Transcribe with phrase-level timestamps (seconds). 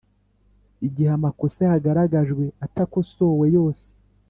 [0.87, 3.85] Igihe amakosa yagaragajwe atakosowe yose